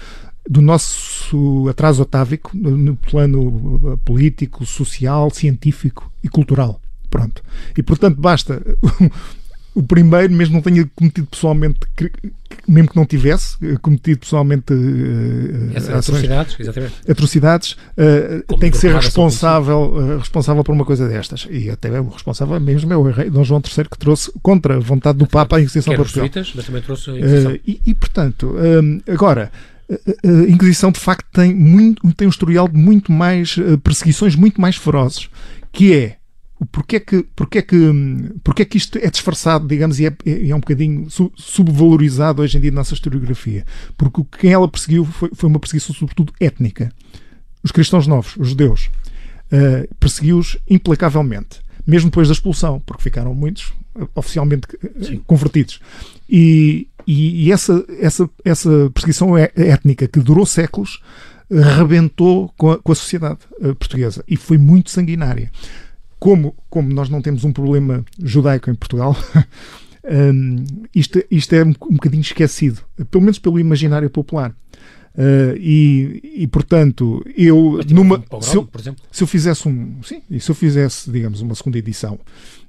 [0.48, 3.42] do nosso atraso atávico no plano
[3.94, 6.82] uh, político, social, científico e cultural.
[7.10, 7.44] Pronto.
[7.78, 8.62] E portanto basta
[9.76, 11.80] o primeiro, mesmo não tenha cometido pessoalmente,
[12.68, 16.94] mesmo que não tivesse eh, cometido pessoalmente uh, atrocidades, exatamente.
[17.10, 21.48] atrocidades uh, tem que ser responsável, uh, responsável por uma coisa destas.
[21.50, 24.80] E até o responsável mesmo é o rei Dom João III que trouxe contra a
[24.80, 26.30] vontade do Papa a Inquisição para Portugal.
[26.56, 27.56] Mas também trouxe a Inquisição.
[27.66, 28.56] E, e, portanto,
[29.08, 29.52] agora
[29.90, 34.60] a Inquisição de facto tem, muito, tem um historial de muito mais eh, perseguições muito
[34.60, 35.30] mais ferozes,
[35.72, 36.18] que é
[36.72, 37.78] porque é que, porque é que,
[38.44, 42.58] porque é que isto é disfarçado, digamos, e é, é, é um bocadinho subvalorizado hoje
[42.58, 43.66] em dia na nossa historiografia?
[43.98, 46.92] Porque quem ela perseguiu foi, foi uma perseguição sobretudo étnica.
[47.64, 48.90] Os cristãos novos, os judeus,
[49.52, 54.68] uh, perseguiu-os implacavelmente, mesmo depois da expulsão, porque ficaram muitos eh, oficialmente
[55.02, 55.22] Sim.
[55.26, 55.80] convertidos.
[56.30, 61.02] E, e, e essa, essa, essa perseguição é, étnica que durou séculos
[61.50, 65.52] rebentou com a, com a sociedade eh, portuguesa e foi muito sanguinária.
[66.24, 69.16] como, como nós não temos um problema judaico em Portugal,
[70.34, 70.64] um,
[70.96, 74.56] isto, isto é um, um bocadinho esquecido, pelo menos pelo imaginário popular.
[75.16, 78.68] Uh, e, e, portanto, eu numa um se, eu,
[79.12, 82.18] se eu fizesse um sim, e se eu fizesse, digamos, uma segunda edição,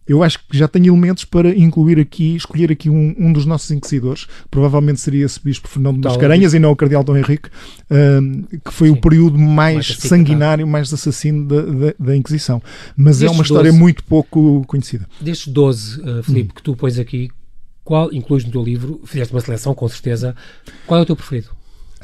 [0.07, 3.71] eu acho que já tenho elementos para incluir aqui, escolher aqui um, um dos nossos
[3.71, 8.59] inquisidores, provavelmente seria esse bispo Fernando das Caranhas e não o cardeal Dom Henrique, uh,
[8.59, 12.63] que foi sim, o período mais, mais sanguinário, mais assassino da, da, da Inquisição.
[12.97, 15.09] Mas Destes é uma história 12, muito pouco conhecida.
[15.21, 16.55] Destes 12, uh, Filipe, hum.
[16.55, 17.31] que tu pões aqui,
[17.83, 20.37] qual incluís no teu livro, fizeste uma seleção com certeza,
[20.87, 21.49] qual é o teu preferido?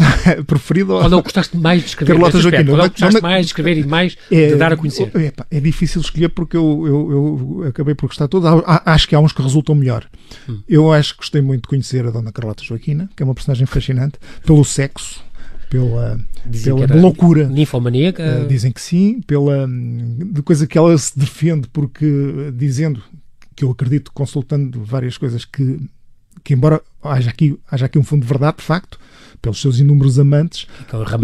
[0.47, 0.95] preferido.
[0.95, 2.13] Ou não gostaste mais de escrever?
[2.13, 2.65] Carlota Joaquim.
[2.65, 5.11] Não, gostaste não, mais de escrever e mais é, de dar a conhecer?
[5.15, 8.49] É, é, difícil escolher porque eu, eu, eu acabei por gostar todos.
[8.67, 10.05] Acho que há uns que resultam melhor.
[10.49, 10.61] Hum.
[10.69, 13.67] Eu acho que gostei muito de conhecer a Dona Carlota Joaquina, que é uma personagem
[13.67, 15.23] fascinante, pelo sexo,
[15.69, 16.19] pela,
[16.63, 17.49] pela loucura.
[17.49, 18.43] Ninfomaníaca?
[18.43, 23.03] Uh, dizem que sim, pela de coisa que ela se defende, porque dizendo
[23.55, 25.79] que eu acredito, consultando várias coisas, que,
[26.43, 28.99] que embora haja aqui, haja aqui um fundo de verdade, de facto,
[29.41, 30.67] pelos seus inúmeros amantes.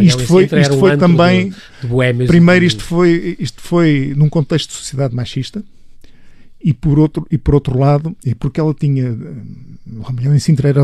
[0.05, 1.53] Isto foi, isto foi também.
[1.83, 5.63] De, de primeiro, isto foi, isto foi num contexto de sociedade machista.
[6.59, 9.17] E por, outro, e por outro lado, e porque ela tinha,
[10.03, 10.83] Ramalhão em Sintra era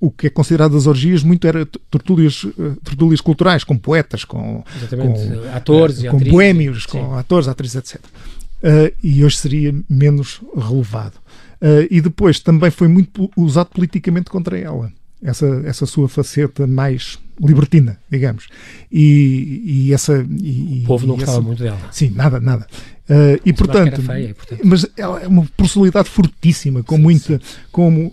[0.00, 4.64] o que é considerado as orgias, muito era tertúlias, eh, tertúlias culturais, com poetas, com,
[4.90, 6.98] com atores, com atrizes, boémios, sim.
[6.98, 8.00] com atores, atrizes, etc.
[8.00, 11.16] Uh, e hoje seria menos relevado.
[11.60, 14.90] Uh, e depois também foi muito usado politicamente contra ela
[15.24, 18.46] essa, essa sua faceta mais libertina, digamos.
[18.92, 20.24] E, e essa.
[20.40, 21.78] E, o povo não gostava muito dela.
[21.90, 22.66] Sim, nada, nada.
[23.08, 27.38] Uh, e portanto, feia, portanto, Mas ela é uma personalidade fortíssima, com sim, muita.
[27.38, 27.40] Sim.
[27.72, 28.10] Com,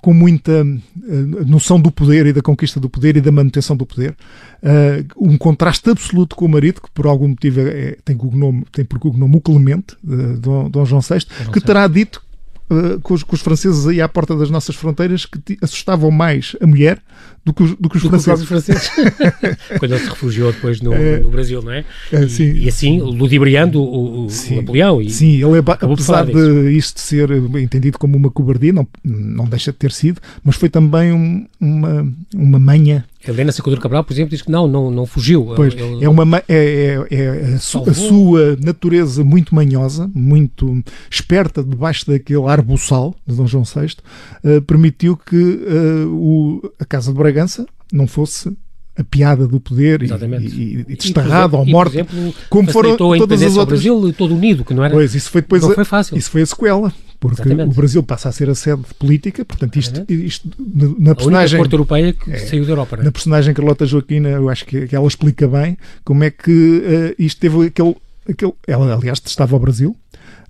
[0.00, 3.84] com muita uh, noção do poder e da conquista do poder e da manutenção do
[3.84, 4.16] poder.
[4.62, 8.84] Uh, um contraste absoluto com o marido, que por algum motivo é, tem, nome, tem
[8.84, 12.22] por nome o Clemente, uh, Dom, Dom João VI, que terá dito
[12.70, 16.56] uh, com, os, com, os, franceses aí à porta das nossas fronteiras que assustavam mais
[16.60, 17.00] a mulher
[17.44, 18.48] do que, do que os do franceses.
[18.48, 18.90] Que os franceses.
[19.78, 21.84] Quando ele se refugiou depois no, é, no Brasil, não é?
[22.12, 25.00] é e, e, assim, ludibriando o, o sim, Napoleão.
[25.00, 29.72] E sim, ele é, apesar de isto ser entendido como uma cobardia, não, não deixa
[29.72, 34.30] de ter sido, mas foi também um, uma, uma manha Helena Secador Cabral, por exemplo,
[34.30, 35.52] diz que não, não, não fugiu.
[35.54, 40.82] Pois, ele, é, uma, é, é, é a, su, a, sua natureza muito manhosa, muito
[41.10, 43.96] esperta debaixo daquele ar buçal de Dom João VI,
[44.44, 48.56] uh, permitiu que uh, o, a Casa de Bragança não fosse
[48.98, 50.46] a piada do poder Exatamente.
[50.46, 53.80] e, e, desterrado ou morto, exemplo, como foram todas as outras.
[53.80, 54.92] Brasil todo unido, que não era.
[54.92, 55.62] Pois, isso foi depois.
[55.62, 56.18] Não a, foi fácil.
[56.18, 57.70] Isso foi a sequela, porque Exatamente.
[57.70, 60.50] o Brasil passa a ser a sede política, portanto, isto, isto
[60.98, 61.58] na personagem.
[61.58, 63.04] A única europeia que é, saiu da Europa, é?
[63.04, 67.22] Na personagem Carlota Joaquina, eu acho que, que ela explica bem como é que uh,
[67.22, 67.94] isto teve aquele,
[68.28, 68.52] aquele.
[68.66, 69.96] Ela, aliás, estava ao Brasil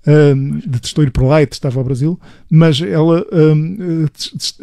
[0.07, 4.07] um, detestou ir para lá e detestava o Brasil, mas ela um,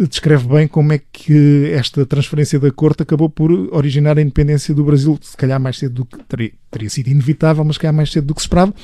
[0.09, 4.85] descreve bem como é que esta transferência da corte acabou por originar a independência do
[4.85, 8.11] Brasil, se calhar mais cedo do que teria, teria sido inevitável, mas se calhar mais
[8.11, 8.75] cedo do que se esperava,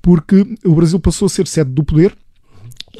[0.00, 2.16] porque o Brasil passou a ser sede do poder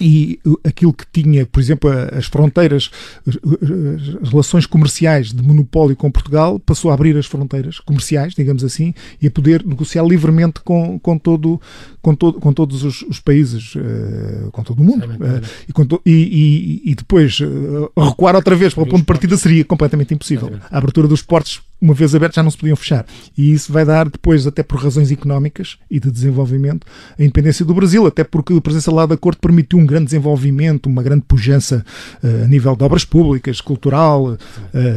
[0.00, 2.90] e aquilo que tinha, por exemplo, as fronteiras,
[3.26, 8.94] as relações comerciais de monopólio com Portugal, passou a abrir as fronteiras comerciais, digamos assim,
[9.20, 11.60] e a poder negociar livremente com, com, todo,
[12.02, 15.06] com, todo, com todos os, os países, uh, com todo o mundo.
[15.06, 19.06] Uh, e, to, e, e, e, depois uh, recuar outra vez para o ponto de
[19.06, 20.52] partida seria completamente impossível.
[20.70, 23.06] A abertura dos portos uma vez abertos já não se podiam fechar.
[23.36, 26.86] E isso vai dar depois, até por razões económicas e de desenvolvimento,
[27.18, 30.86] a independência do Brasil, até porque a presença lá da corte permitiu um grande desenvolvimento,
[30.86, 31.84] uma grande pujança
[32.22, 34.38] uh, a nível de obras públicas, cultural, uh,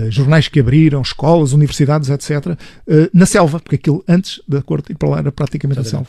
[0.09, 4.91] jornais que abriram, escolas, universidades, etc., uh, eh, na selva, porque aquilo antes da corte
[4.91, 6.07] ir para lá era praticamente a selva.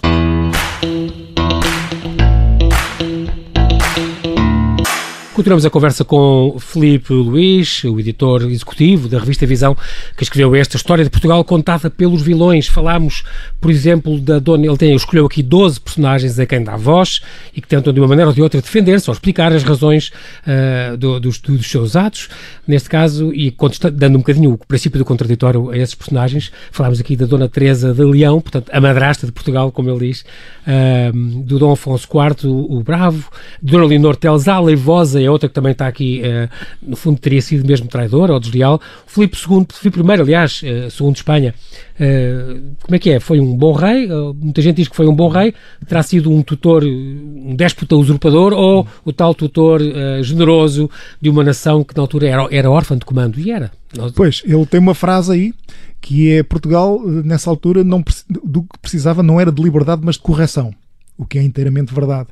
[5.40, 9.74] Continuamos a conversa com Felipe Luís, o editor executivo da revista Visão,
[10.14, 12.66] que escreveu esta história de Portugal contada pelos vilões.
[12.66, 13.24] Falámos,
[13.58, 14.66] por exemplo, da dona.
[14.66, 17.22] Ele tem, escolheu aqui 12 personagens a quem dá voz
[17.56, 20.12] e que tentam, de uma maneira ou de outra, defender-se ou explicar as razões
[20.46, 22.28] uh, do, dos, dos, seus atos.
[22.68, 23.50] Neste caso, e
[23.94, 27.94] dando um bocadinho o princípio do contraditório a esses personagens, falámos aqui da Dona Teresa
[27.94, 30.22] de Leão, portanto, a madrasta de Portugal, como ele diz,
[30.66, 33.30] uh, do Dom Afonso IV, o, Bravo,
[33.62, 36.48] de Dona Leonor Teles, a Leivosa, é outra que também está aqui, uh,
[36.82, 38.80] no fundo teria sido mesmo traidor ou desleal.
[39.06, 41.54] Filipe II, Filipe I, aliás, uh, segundo Espanha,
[41.94, 43.20] uh, como é que é?
[43.20, 44.08] Foi um bom rei?
[44.34, 45.54] muita gente diz que foi um bom rei.
[45.86, 49.80] Terá sido um tutor, um déspota usurpador ou o tal tutor
[50.22, 50.90] generoso
[51.20, 53.38] de uma nação que na altura era, era órfã de comando?
[53.38, 53.70] E era.
[54.14, 55.54] Pois, ele tem uma frase aí
[56.00, 60.22] que é Portugal, nessa altura, não, do que precisava não era de liberdade, mas de
[60.22, 60.72] correção
[61.20, 62.28] o que é inteiramente verdade.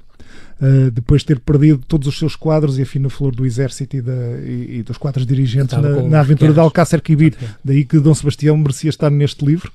[0.60, 3.96] Uh, depois de ter perdido todos os seus quadros e a fina flor do exército
[3.96, 7.34] e, da, e, e dos quadros dirigentes na, na, aventura de Alcácer Quibir.
[7.64, 9.70] Daí que Dom Sebastião merecia estar neste livro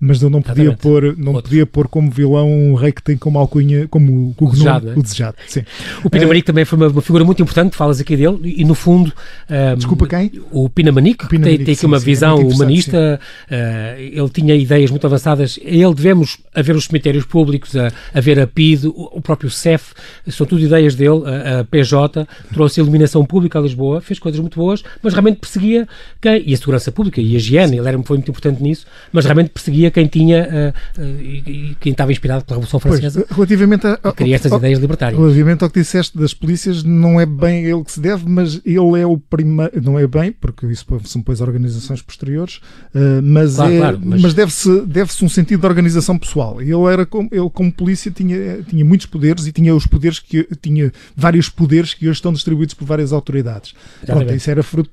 [0.00, 3.38] mas eu não podia pôr, não podia pôr como vilão um rei que tem como
[3.38, 5.64] alcunha, como o, o, desejado, o, desejado sim.
[6.04, 8.74] O Pinamanique uh, também foi uma, uma, figura muito importante, falas aqui dele, e no
[8.74, 9.12] fundo.
[9.50, 10.30] Um, ehm, desculpa quem?
[10.52, 13.20] O Pinamanique, o Pinamanique tem, tem aqui uma sim, visão é humanista,
[13.50, 15.58] uh, ele tinha ideias muito avançadas.
[15.62, 19.50] Ele devemos a ver os cemitérios públicos, a, a ver a PID, o, o próprio
[19.50, 19.94] CEF,
[20.30, 24.40] são tudo ideias dele, a, a, PJ, trouxe a iluminação pública a Lisboa, fez coisas
[24.40, 25.86] muito boas, mas realmente perseguia
[26.20, 26.42] quem?
[26.46, 29.50] E a segurança pública e a higiene, ele era, foi muito importante nisso, mas realmente
[29.50, 33.24] perseguia quem tinha uh, uh, e, quem estava inspirado pela Revolução Francesa.
[33.26, 35.20] Pois, relativamente a, a, queria estas ideias libertárias.
[35.20, 39.00] Relativamente ao que disseste das polícias, não é bem ele que se deve, mas ele
[39.00, 42.56] é o primeiro, não é bem, porque isso são depois organizações posteriores,
[42.94, 44.22] uh, mas, claro, é, claro, mas...
[44.22, 46.60] mas deve-se deve um sentido de organização pessoal.
[46.60, 50.48] Ele era como, ele como polícia tinha, tinha muitos poderes e tinha os poderes que
[50.60, 53.74] tinha vários poderes que hoje estão distribuídos por várias autoridades.
[54.04, 54.90] Pronto, isso era fruta,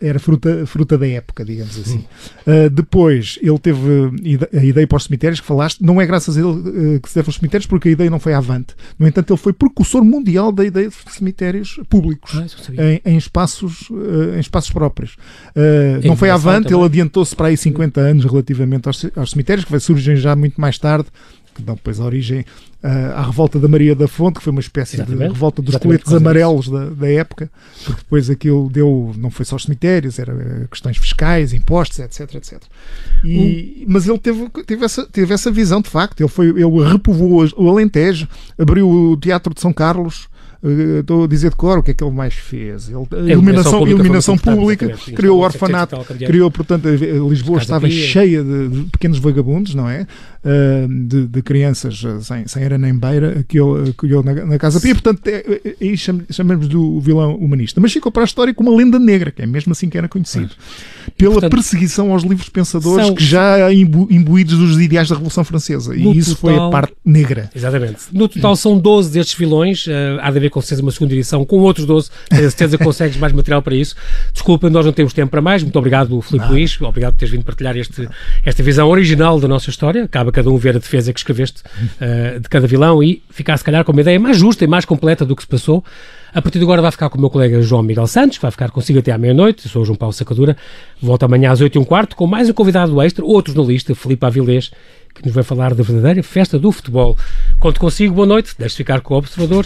[0.00, 2.04] era fruta, fruta da época, digamos assim.
[2.46, 3.80] Uh, depois ele teve
[4.52, 7.14] a ideia para os cemitérios que falaste, não é graças a ele uh, que se
[7.14, 8.74] deve aos cemitérios, porque a ideia não foi avante.
[8.98, 13.88] No entanto, ele foi precursor mundial da ideia de cemitérios públicos ah, em, em, espaços,
[13.90, 15.16] uh, em espaços próprios.
[15.54, 16.78] Uh, não foi avante, também.
[16.78, 20.78] ele adiantou-se para aí 50 anos relativamente aos, aos cemitérios, que surgem já muito mais
[20.78, 21.08] tarde
[21.58, 22.44] que dão depois origem uh,
[22.82, 25.22] à revolta da Maria da Fonte, que foi uma espécie Exatamente.
[25.22, 27.50] de revolta dos Exatamente coletes amarelos da, da, época,
[27.84, 32.62] porque depois aquilo deu, não foi só os cemitérios, era questões fiscais, impostos, etc, etc.
[33.24, 33.84] E, hum.
[33.88, 37.68] Mas ele teve, teve, essa, teve essa visão, de facto, ele, foi, ele repovoou o
[37.68, 40.28] Alentejo, abriu o Teatro de São Carlos,
[40.62, 42.88] estou a dizer de cor o que é que ele mais fez.
[42.88, 48.90] Ele, iluminação, pública, iluminação pública criou o orfanato, criou, portanto, Lisboa estava cheia de, de,
[48.90, 50.06] pequenos vagabundos, não é?
[50.44, 54.80] Uh, de, de, crianças sem, sem era nem beira, que ele criou na, na Casa
[54.80, 54.94] Pia.
[54.94, 57.80] Portanto, é, é, é, aí chamamos do vilão humanista.
[57.80, 60.08] Mas ficou para a história como uma lenda negra, que é mesmo assim que era
[60.08, 60.50] conhecido.
[61.16, 63.14] Pela portanto, perseguição aos livros pensadores são...
[63.14, 65.94] que já imbu, imbuídos dos ideais da Revolução Francesa.
[65.94, 67.50] E isso total, foi a parte negra.
[67.54, 67.98] Exatamente.
[68.12, 69.86] No total são 12 destes vilões.
[69.86, 69.90] Uh,
[70.20, 72.10] há de haver com certeza uma segunda edição com outros 12.
[72.28, 73.94] Tenho certeza que consegues mais material para isso.
[74.32, 75.62] Desculpa, nós não temos tempo para mais.
[75.62, 76.48] Muito obrigado, Filipe.
[76.48, 76.80] Luís.
[76.80, 78.08] Obrigado por teres vindo partilhar este,
[78.44, 80.06] esta visão original da nossa história.
[80.08, 83.56] Cabe a cada um ver a defesa que escreveste uh, de cada vilão e ficar,
[83.56, 85.84] se calhar, com uma ideia mais justa e mais completa do que se passou.
[86.32, 88.50] A partir de agora vai ficar com o meu colega João Miguel Santos, que vai
[88.50, 89.64] ficar consigo até à meia-noite.
[89.64, 90.56] Eu sou o João Paulo Sacadura.
[91.00, 94.26] Volto amanhã às 8 e um quarto com mais um convidado extra, outro jornalista, Filipe
[94.26, 94.70] Avilés,
[95.14, 97.16] que nos vai falar da verdadeira festa do futebol.
[97.58, 98.54] Conto consigo, boa noite.
[98.58, 99.64] Deixe ficar com o observador.